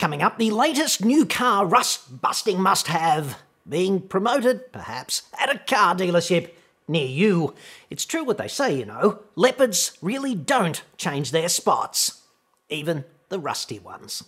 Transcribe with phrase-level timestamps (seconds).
[0.00, 3.38] Coming up, the latest new car rust busting must have.
[3.68, 6.52] Being promoted, perhaps, at a car dealership
[6.88, 7.54] near you.
[7.90, 9.18] It's true what they say, you know.
[9.36, 12.22] Leopards really don't change their spots,
[12.70, 14.24] even the rusty ones.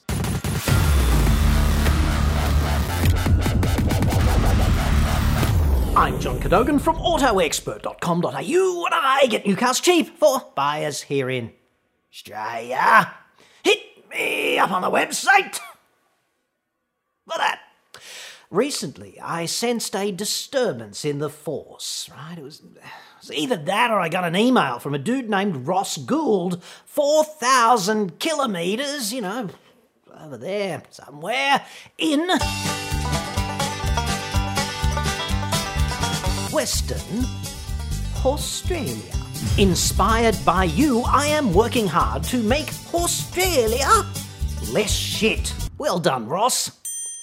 [5.96, 11.54] I'm John Cadogan from AutoExpert.com.au and I get new cars cheap for buyers here in
[12.12, 13.14] Australia.
[14.62, 15.58] Up on the website
[17.26, 17.58] for that.
[18.48, 22.38] Recently, I sensed a disturbance in the force, right?
[22.38, 22.80] It was, it
[23.20, 28.20] was either that or I got an email from a dude named Ross Gould, 4,000
[28.20, 29.48] kilometres, you know,
[30.20, 31.66] over there somewhere
[31.98, 32.28] in
[36.52, 37.24] Western
[38.24, 39.12] Australia.
[39.58, 43.88] Inspired by you, I am working hard to make Australia
[44.70, 45.54] less shit.
[45.78, 46.78] Well done, Ross.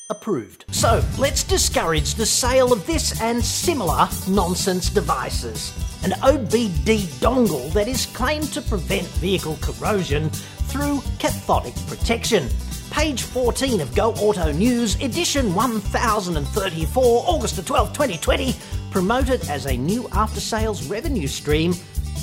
[0.10, 0.66] Approved.
[0.72, 5.72] So, let's discourage the sale of this and similar nonsense devices.
[6.04, 10.30] An OBD dongle that is claimed to prevent vehicle corrosion
[10.70, 12.50] through cathodic protection.
[12.90, 18.56] Page 14 of Go Auto News, edition 1034, August 12, 2020,
[18.90, 21.74] promoted as a new after sales revenue stream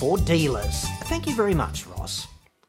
[0.00, 0.84] for dealers.
[1.04, 2.26] Thank you very much, Ross.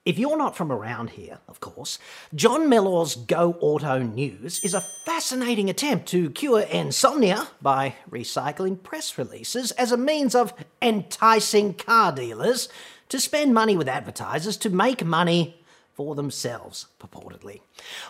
[0.07, 1.99] If you're not from around here, of course,
[2.33, 9.17] John Mellor's Go Auto News is a fascinating attempt to cure insomnia by recycling press
[9.17, 12.69] releases as a means of enticing car dealers
[13.09, 15.59] to spend money with advertisers to make money
[15.93, 17.59] for themselves, purportedly.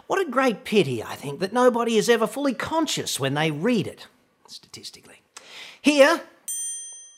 [0.06, 3.88] What a great pity, I think, that nobody is ever fully conscious when they read
[3.88, 4.06] it,
[4.46, 5.24] statistically.
[5.82, 6.22] Here,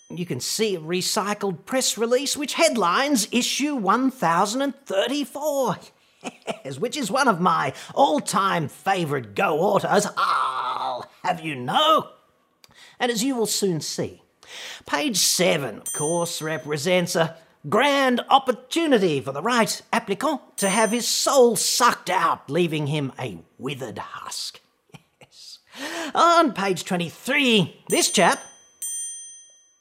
[0.10, 5.78] you can see a recycled press release which headlines issue 1034.
[6.64, 12.10] Yes, which is one of my all time favourite Go Autos, I'll have you know.
[13.00, 14.22] And as you will soon see,
[14.86, 17.38] page 7, of course, represents a
[17.70, 23.40] grand opportunity for the right applicant to have his soul sucked out, leaving him a
[23.58, 24.60] withered husk.
[25.22, 25.60] Yes.
[26.16, 28.42] On page 23, this chap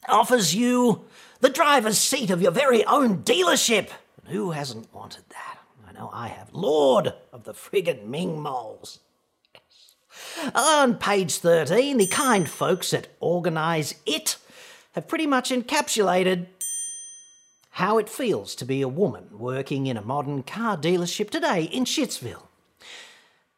[0.08, 1.04] offers you
[1.40, 3.90] the driver's seat of your very own dealership.
[4.26, 5.58] Who hasn't wanted that?
[5.88, 6.52] I know I have.
[6.52, 9.00] Lord of the friggin' Ming Moles.
[10.54, 14.36] On page 13, the kind folks that organise it
[14.92, 16.46] have pretty much encapsulated
[17.70, 21.84] how it feels to be a woman working in a modern car dealership today in
[21.84, 22.42] Shitsville.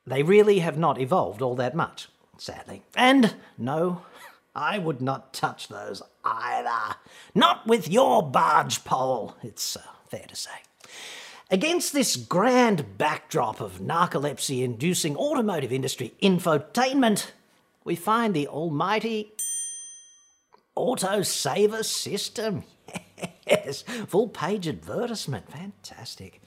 [0.07, 2.83] They really have not evolved all that much, sadly.
[2.95, 4.03] And no,
[4.61, 6.97] I would not touch those either.
[7.35, 10.51] Not with your barge pole, it's uh, fair to say.
[11.51, 17.31] Against this grand backdrop of narcolepsy inducing automotive industry infotainment,
[17.85, 19.33] we find the almighty
[20.75, 22.65] auto saver system.
[23.47, 25.51] Yes, full page advertisement.
[25.51, 26.41] Fantastic.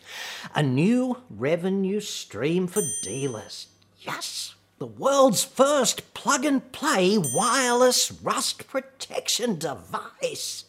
[0.56, 3.68] A new revenue stream for dealers.
[4.00, 10.66] Yes, the world's first plug and play wireless rust protection device.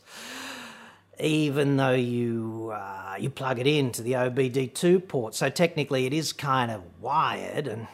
[1.19, 6.33] Even though you uh, you plug it into the OBD2 port, so technically it is
[6.33, 7.89] kind of wired, and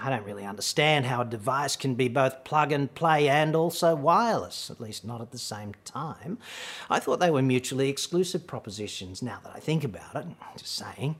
[0.00, 3.94] I don't really understand how a device can be both plug and play and also
[3.94, 6.38] wireless, at least not at the same time.
[6.88, 10.24] I thought they were mutually exclusive propositions now that I think about it.
[10.56, 11.16] Just saying.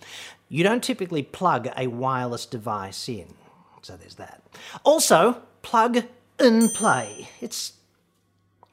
[0.48, 3.34] You don't typically plug a wireless device in.
[3.82, 4.42] So there's that.
[4.84, 6.04] Also, plug
[6.38, 7.28] and play.
[7.40, 7.74] It's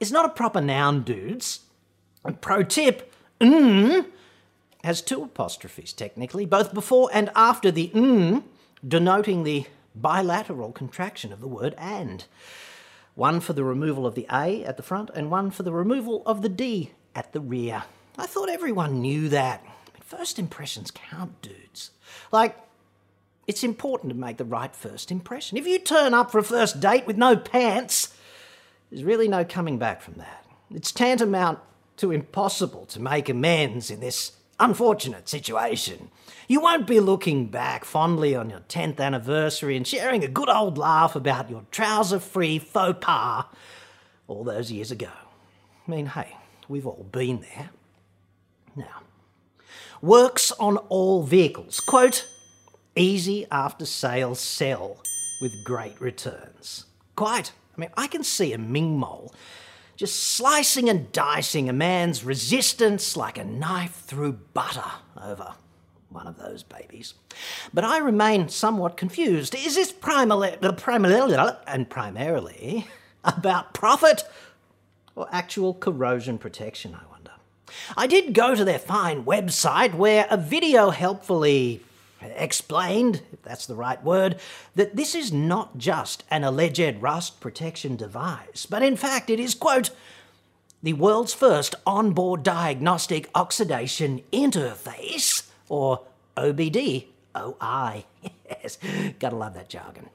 [0.00, 1.60] it's not a proper noun, dudes.
[2.24, 4.06] And pro tip, mm
[4.84, 8.42] has two apostrophes technically, both before and after the mm,
[8.86, 12.24] denoting the bilateral contraction of the word and.
[13.14, 16.22] One for the removal of the A at the front, and one for the removal
[16.24, 17.82] of the D at the rear.
[18.16, 19.64] I thought everyone knew that.
[20.00, 21.90] First impressions count, dudes.
[22.30, 22.56] Like,
[23.48, 25.56] it's important to make the right first impression.
[25.56, 28.14] If you turn up for a first date with no pants,
[28.90, 30.44] there's really no coming back from that.
[30.70, 31.58] It's tantamount
[31.96, 36.10] to impossible to make amends in this unfortunate situation.
[36.46, 40.76] You won't be looking back fondly on your 10th anniversary and sharing a good old
[40.76, 43.46] laugh about your trouser free faux pas
[44.26, 45.10] all those years ago.
[45.86, 46.36] I mean, hey,
[46.68, 47.70] we've all been there.
[48.76, 49.02] Now,
[50.02, 51.80] works on all vehicles.
[51.80, 52.28] Quote,
[52.98, 54.98] easy after sales sell
[55.40, 56.86] with great returns.
[57.16, 57.52] Quite.
[57.76, 59.32] I mean, I can see a Ming Mole
[59.96, 64.84] just slicing and dicing a man's resistance like a knife through butter
[65.20, 65.54] over
[66.08, 67.14] one of those babies.
[67.74, 69.54] But I remain somewhat confused.
[69.54, 71.36] Is this primarily, uh, primarily
[71.66, 72.86] and primarily
[73.24, 74.22] about profit
[75.16, 77.32] or actual corrosion protection, I wonder?
[77.96, 81.82] I did go to their fine website where a video helpfully
[82.20, 84.38] explained, if that's the right word,
[84.74, 89.54] that this is not just an alleged rust protection device, but in fact it is,
[89.54, 89.90] quote,
[90.82, 96.02] the world's first onboard diagnostic oxidation interface, or
[96.36, 97.06] OBD.
[97.36, 98.04] OI.
[98.48, 98.78] Yes,
[99.18, 100.08] gotta love that jargon.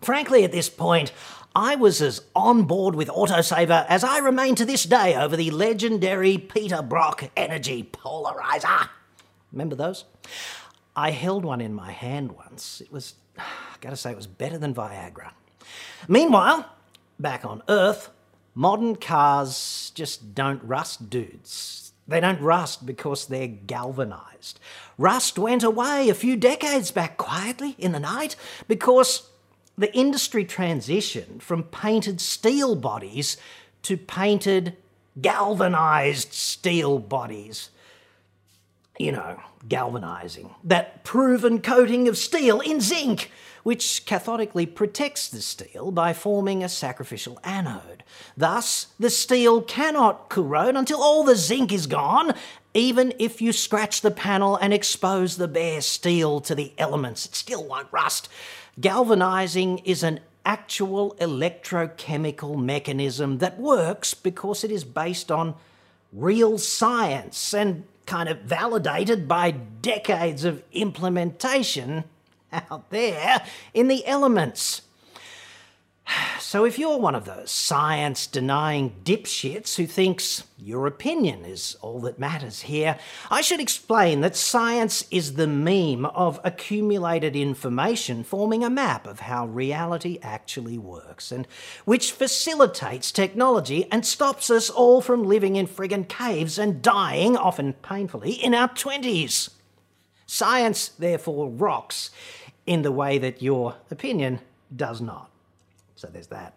[0.00, 1.12] Frankly, at this point,
[1.54, 5.50] I was as on board with Autosaver as I remain to this day over the
[5.50, 8.88] legendary Peter Brock Energy Polarizer.
[9.52, 10.04] Remember those?
[10.96, 12.80] I held one in my hand once.
[12.80, 13.42] It was, I
[13.80, 15.30] gotta say, it was better than Viagra.
[16.08, 16.66] Meanwhile,
[17.20, 18.08] back on Earth,
[18.54, 21.92] modern cars just don't rust, dudes.
[22.08, 24.58] They don't rust because they're galvanized.
[24.96, 28.36] Rust went away a few decades back quietly in the night
[28.68, 29.28] because
[29.76, 33.36] the industry transitioned from painted steel bodies
[33.82, 34.76] to painted
[35.20, 37.70] galvanized steel bodies
[38.98, 43.30] you know, galvanizing, that proven coating of steel in zinc,
[43.62, 48.04] which cathodically protects the steel by forming a sacrificial anode.
[48.36, 52.34] Thus, the steel cannot corrode until all the zinc is gone,
[52.74, 57.34] even if you scratch the panel and expose the bare steel to the elements, it
[57.34, 58.28] still won't rust.
[58.80, 65.54] Galvanizing is an actual electrochemical mechanism that works because it is based on
[66.12, 72.04] real science and kind of validated by decades of implementation
[72.52, 73.44] out there
[73.74, 74.82] in the elements.
[76.38, 81.98] So, if you're one of those science denying dipshits who thinks your opinion is all
[82.02, 82.98] that matters here,
[83.30, 89.20] I should explain that science is the meme of accumulated information forming a map of
[89.20, 91.48] how reality actually works, and
[91.84, 97.72] which facilitates technology and stops us all from living in friggin' caves and dying, often
[97.72, 99.50] painfully, in our 20s.
[100.26, 102.10] Science, therefore, rocks
[102.66, 104.38] in the way that your opinion
[104.74, 105.30] does not.
[105.96, 106.54] So there's that.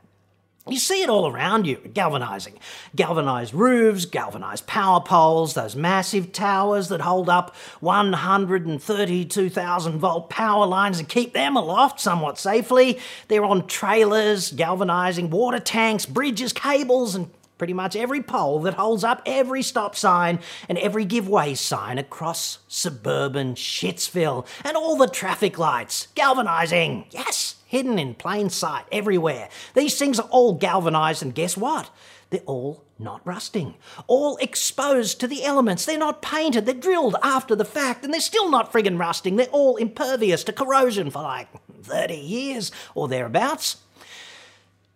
[0.67, 2.59] You see it all around you, galvanizing.
[2.95, 10.99] Galvanized roofs, galvanized power poles, those massive towers that hold up 132,000 volt power lines
[10.99, 12.99] and keep them aloft somewhat safely.
[13.29, 19.03] They're on trailers, galvanizing water tanks, bridges, cables, and pretty much every pole that holds
[19.03, 20.37] up every stop sign
[20.67, 26.09] and every give way sign across suburban Shitsville, and all the traffic lights.
[26.15, 27.55] Galvanizing, yes!
[27.69, 29.47] Hidden in plain sight everywhere.
[29.75, 31.91] These things are all galvanized, and guess what?
[32.31, 33.75] They're all not rusting,
[34.07, 35.85] all exposed to the elements.
[35.85, 39.35] They're not painted, they're drilled after the fact, and they're still not friggin' rusting.
[39.35, 41.47] They're all impervious to corrosion for like
[41.83, 43.77] 30 years or thereabouts.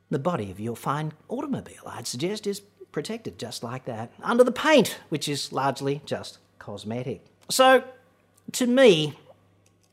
[0.10, 2.60] The body of your fine automobile, I'd suggest, is
[2.92, 7.24] protected just like that, under the paint, which is largely just cosmetic.
[7.50, 7.84] So,
[8.54, 9.16] to me,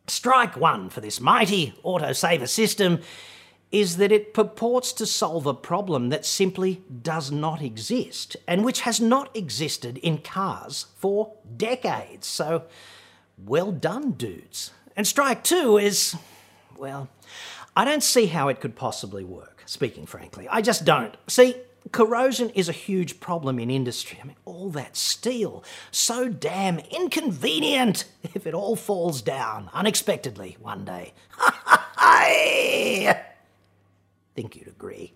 [0.06, 3.00] Strike one for this mighty autosaver system
[3.70, 8.80] is that it purports to solve a problem that simply does not exist and which
[8.80, 12.26] has not existed in cars for decades.
[12.26, 12.64] So,
[13.38, 14.72] well done, dudes.
[14.96, 16.16] And strike two is,
[16.76, 17.08] well,
[17.76, 20.48] I don't see how it could possibly work, speaking frankly.
[20.48, 21.16] I just don't.
[21.28, 21.54] See,
[21.92, 24.18] corrosion is a huge problem in industry.
[24.22, 28.04] I mean, all that steel, so damn inconvenient
[28.34, 31.12] if it all falls down unexpectedly one day.
[31.38, 33.20] I
[34.34, 35.14] think you'd agree.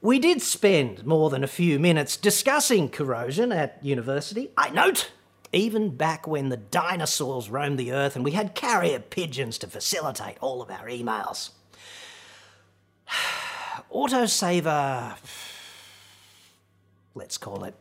[0.00, 4.50] We did spend more than a few minutes discussing corrosion at university.
[4.56, 5.10] I note,
[5.52, 10.36] even back when the dinosaurs roamed the earth and we had carrier pigeons to facilitate
[10.40, 11.50] all of our emails.
[13.92, 15.16] Autosaver
[17.18, 17.74] let's call it,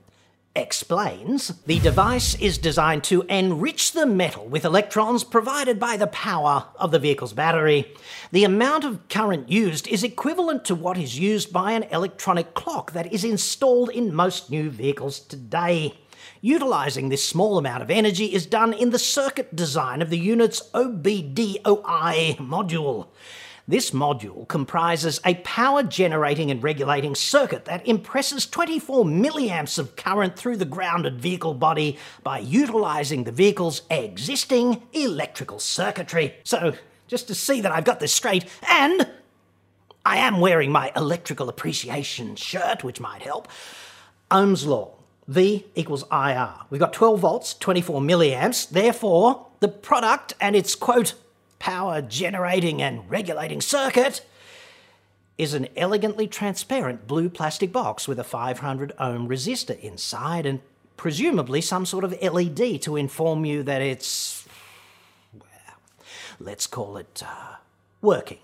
[0.55, 6.65] explains, the device is designed to enrich the metal with electrons provided by the power
[6.77, 7.93] of the vehicle's battery.
[8.31, 12.93] The amount of current used is equivalent to what is used by an electronic clock
[12.93, 15.99] that is installed in most new vehicles today.
[16.41, 20.61] Utilizing this small amount of energy is done in the circuit design of the unit's
[20.71, 23.07] OBDOI module.
[23.69, 30.37] This module comprises a power generating and regulating circuit that impresses 24 milliamps of current
[30.37, 36.35] through the grounded vehicle body by utilizing the vehicle's existing electrical circuitry.
[36.45, 36.75] So,
[37.07, 39.05] just to see that I've got this straight, and
[40.05, 43.49] I am wearing my electrical appreciation shirt, which might help.
[44.31, 44.93] Ohm's law
[45.27, 46.53] V equals IR.
[46.69, 48.69] We've got 12 volts, 24 milliamps.
[48.69, 51.15] Therefore, the product and its quote,
[51.59, 54.25] power generating and regulating circuit
[55.37, 60.59] is an elegantly transparent blue plastic box with a 500 ohm resistor inside and
[60.97, 64.47] presumably some sort of LED to inform you that it's,
[65.33, 65.77] well,
[66.39, 67.55] let's call it uh,
[68.01, 68.39] working.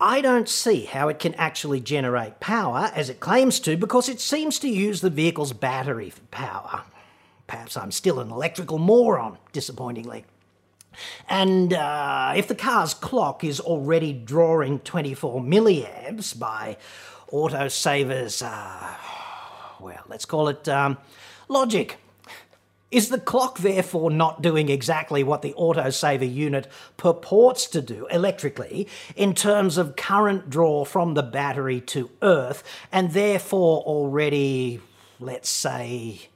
[0.00, 4.20] I don't see how it can actually generate power as it claims to because it
[4.20, 6.84] seems to use the vehicle's battery for power.
[7.46, 10.24] Perhaps I'm still an electrical moron, disappointingly.
[11.28, 16.76] And uh, if the car's clock is already drawing 24 milliamps by
[17.32, 18.94] Autosaver's, uh,
[19.80, 20.98] well, let's call it um,
[21.48, 21.98] logic,
[22.90, 26.66] is the clock therefore not doing exactly what the autosaver unit
[26.96, 33.12] purports to do electrically in terms of current draw from the battery to earth and
[33.12, 34.80] therefore already,
[35.20, 36.28] let's say,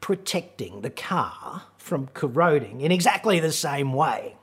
[0.00, 4.36] protecting the car from corroding in exactly the same way?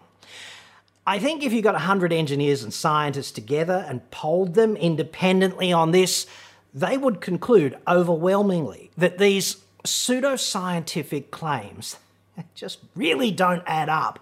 [1.08, 5.92] I think if you got 100 engineers and scientists together and polled them independently on
[5.92, 6.26] this,
[6.74, 11.98] they would conclude overwhelmingly that these pseudoscientific claims
[12.56, 14.20] just really don't add up.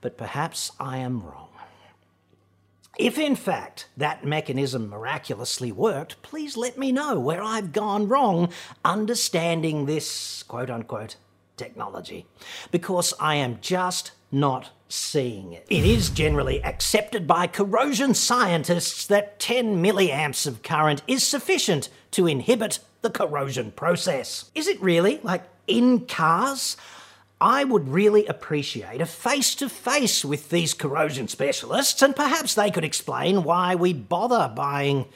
[0.00, 1.46] But perhaps I am wrong.
[2.98, 8.50] If in fact that mechanism miraculously worked, please let me know where I've gone wrong
[8.84, 11.16] understanding this quote unquote
[11.56, 12.26] technology,
[12.70, 15.66] because I am just not seeing it.
[15.68, 22.26] It is generally accepted by corrosion scientists that 10 milliamps of current is sufficient to
[22.26, 24.50] inhibit the corrosion process.
[24.54, 25.20] Is it really?
[25.22, 26.76] Like in cars?
[27.40, 32.70] I would really appreciate a face to face with these corrosion specialists, and perhaps they
[32.70, 35.06] could explain why we bother buying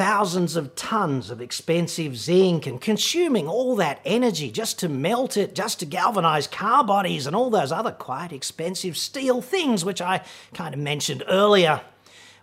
[0.00, 5.54] thousands of tons of expensive zinc and consuming all that energy just to melt it,
[5.54, 10.24] just to galvanize car bodies and all those other quite expensive steel things which I
[10.54, 11.82] kind of mentioned earlier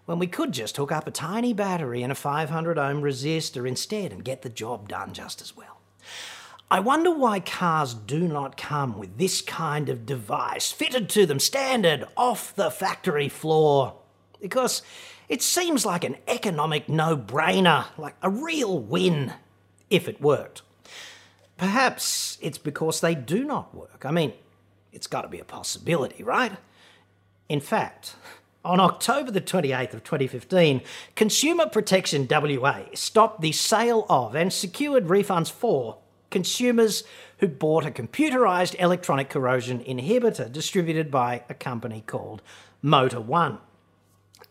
[0.05, 4.11] when we could just hook up a tiny battery and a 500 ohm resistor instead
[4.11, 5.79] and get the job done just as well.
[6.69, 11.39] I wonder why cars do not come with this kind of device fitted to them
[11.39, 13.95] standard off the factory floor.
[14.39, 14.83] Because
[15.29, 19.33] it seems like an economic no brainer, like a real win,
[19.89, 20.61] if it worked.
[21.57, 24.05] Perhaps it's because they do not work.
[24.05, 24.33] I mean,
[24.93, 26.53] it's got to be a possibility, right?
[27.49, 28.15] In fact,
[28.63, 30.81] on October the 28th of 2015,
[31.15, 35.97] Consumer Protection WA stopped the sale of and secured refunds for
[36.29, 37.03] consumers
[37.37, 42.41] who bought a computerized electronic corrosion inhibitor distributed by a company called
[42.81, 43.59] Motor One.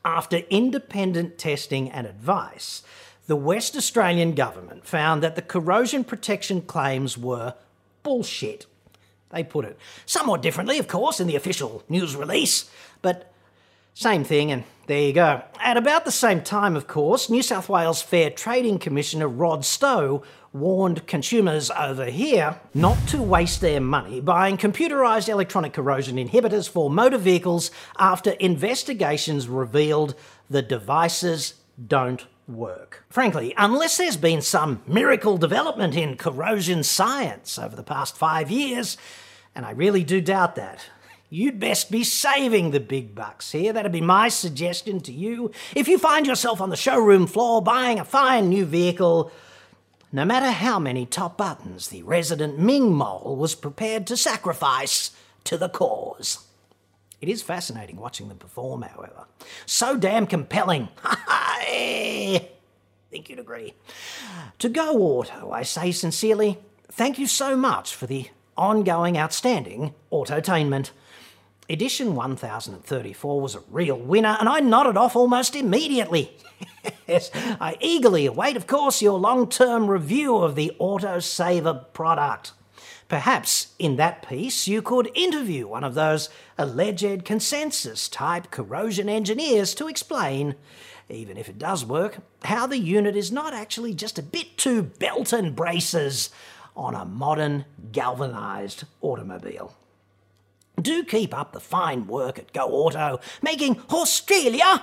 [0.07, 2.85] After independent testing and advice,
[3.27, 7.55] the West Australian government found that the corrosion protection claims were
[8.05, 8.67] bullshit.
[9.31, 12.71] They put it somewhat differently, of course, in the official news release,
[13.03, 13.33] but
[13.95, 15.43] same thing, and there you go.
[15.59, 20.23] At about the same time, of course, New South Wales Fair Trading Commissioner Rod Stowe
[20.61, 26.91] warned consumers over here not to waste their money buying computerised electronic corrosion inhibitors for
[26.91, 30.15] motor vehicles after investigations revealed
[30.49, 31.55] the devices
[31.87, 33.05] don't work.
[33.11, 38.97] Frankly, unless there's been some miracle development in corrosion science over the past five years,
[39.55, 40.87] and I really do doubt that,
[41.29, 43.73] You'd best be saving the big bucks here.
[43.73, 45.51] That'd be my suggestion to you.
[45.75, 49.33] If you find yourself on the showroom floor buying a fine new vehicle,
[50.17, 55.11] no matter how many top buttons the resident Ming Mole was prepared to sacrifice
[55.45, 56.47] to the cause.
[57.21, 59.27] It is fascinating watching them perform, however.
[59.67, 60.89] So damn compelling.
[61.05, 62.47] I eh.
[63.11, 63.75] think you'd agree.
[64.61, 66.57] To Go Auto, I say sincerely,
[66.91, 70.93] thank you so much for the ongoing outstanding autotainment.
[71.69, 76.37] Edition 1034 was a real winner, and I nodded off almost immediately.
[77.09, 82.53] yes, I eagerly await, of course, your long term review of the Autosaver product.
[83.09, 89.75] Perhaps in that piece you could interview one of those alleged consensus type corrosion engineers
[89.75, 90.55] to explain,
[91.09, 94.83] even if it does work, how the unit is not actually just a bit too
[94.83, 96.31] belt and braces
[96.77, 99.75] on a modern galvanised automobile.
[100.81, 104.83] Do keep up the fine work at Go Auto, making Australia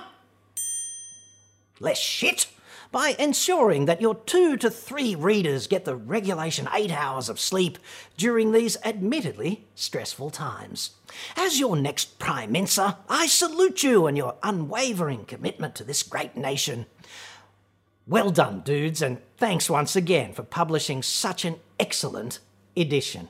[1.80, 2.48] less shit
[2.94, 7.76] by ensuring that your two to three readers get the regulation eight hours of sleep
[8.16, 10.90] during these admittedly stressful times.
[11.36, 16.36] As your next Prime Minister, I salute you and your unwavering commitment to this great
[16.36, 16.86] nation.
[18.06, 22.38] Well done, dudes, and thanks once again for publishing such an excellent
[22.76, 23.28] edition.